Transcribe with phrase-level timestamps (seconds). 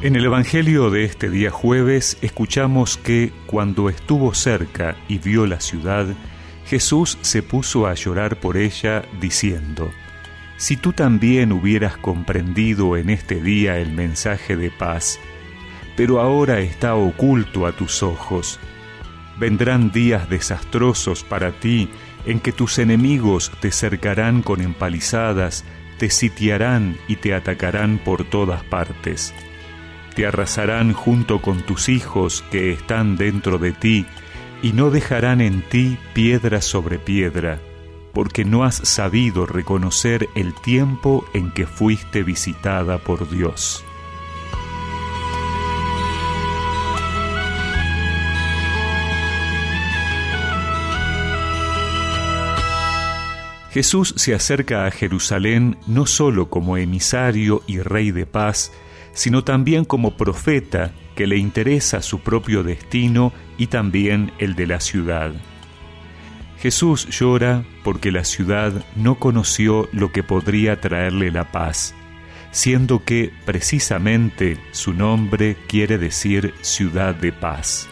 [0.00, 5.58] En el Evangelio de este día jueves escuchamos que cuando estuvo cerca y vio la
[5.58, 6.06] ciudad,
[6.66, 9.90] Jesús se puso a llorar por ella diciendo,
[10.56, 15.18] Si tú también hubieras comprendido en este día el mensaje de paz,
[15.96, 18.60] pero ahora está oculto a tus ojos,
[19.36, 21.88] vendrán días desastrosos para ti
[22.24, 25.64] en que tus enemigos te cercarán con empalizadas,
[25.98, 29.34] te sitiarán y te atacarán por todas partes
[30.18, 34.04] te arrasarán junto con tus hijos que están dentro de ti,
[34.64, 37.60] y no dejarán en ti piedra sobre piedra,
[38.12, 43.84] porque no has sabido reconocer el tiempo en que fuiste visitada por Dios.
[53.70, 58.72] Jesús se acerca a Jerusalén no solo como emisario y rey de paz,
[59.18, 64.78] sino también como profeta que le interesa su propio destino y también el de la
[64.78, 65.32] ciudad.
[66.60, 71.96] Jesús llora porque la ciudad no conoció lo que podría traerle la paz,
[72.52, 77.88] siendo que precisamente su nombre quiere decir ciudad de paz.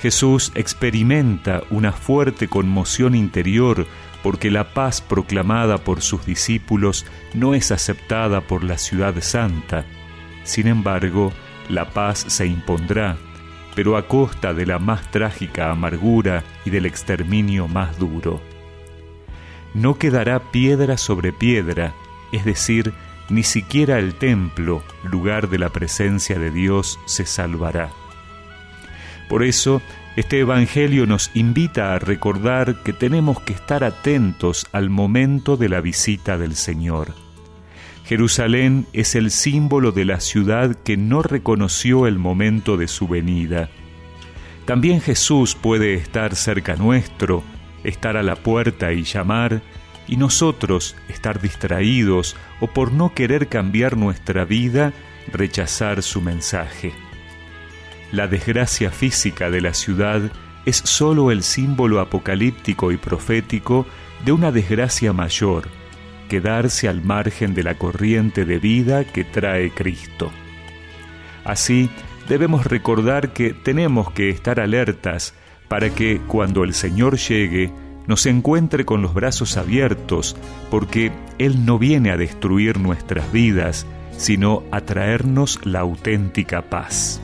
[0.00, 3.86] Jesús experimenta una fuerte conmoción interior
[4.22, 9.84] porque la paz proclamada por sus discípulos no es aceptada por la ciudad santa,
[10.46, 11.32] sin embargo,
[11.68, 13.16] la paz se impondrá,
[13.74, 18.40] pero a costa de la más trágica amargura y del exterminio más duro.
[19.74, 21.92] No quedará piedra sobre piedra,
[22.32, 22.94] es decir,
[23.28, 27.90] ni siquiera el templo, lugar de la presencia de Dios, se salvará.
[29.28, 29.82] Por eso,
[30.14, 35.80] este Evangelio nos invita a recordar que tenemos que estar atentos al momento de la
[35.80, 37.25] visita del Señor
[38.06, 43.68] Jerusalén es el símbolo de la ciudad que no reconoció el momento de su venida.
[44.64, 47.42] También Jesús puede estar cerca nuestro,
[47.82, 49.60] estar a la puerta y llamar,
[50.06, 54.92] y nosotros estar distraídos o por no querer cambiar nuestra vida,
[55.32, 56.92] rechazar su mensaje.
[58.12, 60.30] La desgracia física de la ciudad
[60.64, 63.84] es sólo el símbolo apocalíptico y profético
[64.24, 65.64] de una desgracia mayor,
[66.26, 70.30] quedarse al margen de la corriente de vida que trae Cristo.
[71.44, 71.90] Así,
[72.28, 75.34] debemos recordar que tenemos que estar alertas
[75.68, 77.72] para que cuando el Señor llegue,
[78.06, 80.36] nos encuentre con los brazos abiertos,
[80.70, 83.86] porque Él no viene a destruir nuestras vidas,
[84.16, 87.20] sino a traernos la auténtica paz.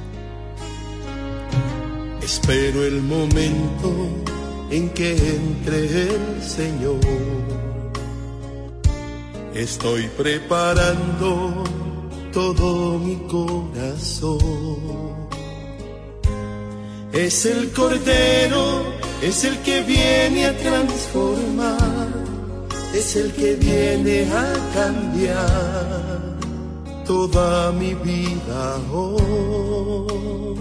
[2.23, 4.25] Espero el momento
[4.71, 7.01] en que entre el Señor
[9.55, 11.63] Estoy preparando
[12.33, 14.39] todo mi corazón.
[17.13, 18.83] Es el Cordero,
[19.21, 22.09] es el que viene a transformar,
[22.95, 26.39] es el que viene a cambiar
[27.07, 30.57] toda mi vida hoy.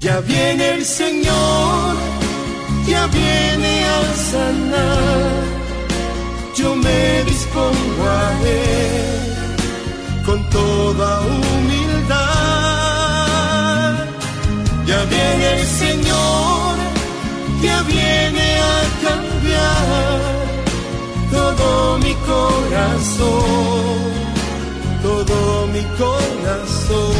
[0.00, 1.96] Ya viene el Señor,
[2.86, 5.37] ya viene a sanar
[6.58, 9.36] yo me dispongo a Él
[10.26, 12.18] con toda humildad.
[14.86, 16.74] Ya viene el Señor,
[17.62, 20.20] ya viene a cambiar
[21.30, 23.98] todo mi corazón,
[25.02, 27.18] todo mi corazón.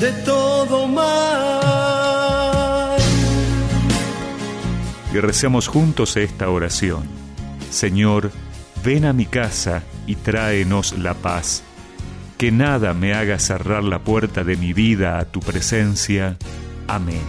[0.00, 1.51] De todo mal
[5.12, 7.02] y recemos juntos esta oración.
[7.70, 8.30] Señor,
[8.84, 11.62] ven a mi casa y tráenos la paz.
[12.38, 16.36] Que nada me haga cerrar la puerta de mi vida a tu presencia.
[16.88, 17.22] Amén.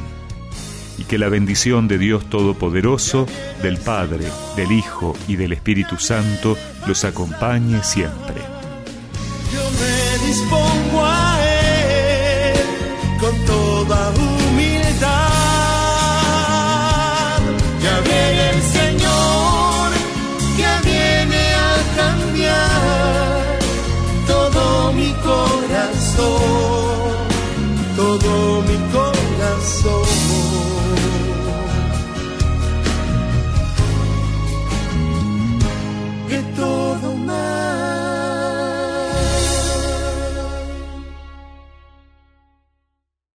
[0.98, 3.28] Y que la bendición de Dios Todopoderoso,
[3.62, 4.26] del Padre,
[4.56, 6.58] del Hijo y del Espíritu Santo
[6.88, 8.42] los acompañe siempre.
[9.52, 12.58] Yo me dispongo a Él
[13.20, 14.12] con toda